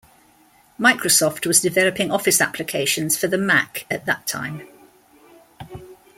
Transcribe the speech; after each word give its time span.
Microsoft 0.79 1.45
was 1.45 1.61
developing 1.61 2.09
office 2.09 2.41
applications 2.41 3.15
for 3.15 3.27
the 3.27 3.37
Mac 3.37 3.85
at 3.91 4.07
that 4.07 4.25
time. 4.25 4.67